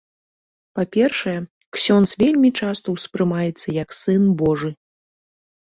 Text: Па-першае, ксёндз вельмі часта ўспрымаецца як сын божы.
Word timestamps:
Па-першае, 0.77 1.35
ксёндз 1.77 2.13
вельмі 2.23 2.49
часта 2.63 2.87
ўспрымаецца 2.97 3.67
як 3.83 3.89
сын 4.01 4.23
божы. 4.45 4.69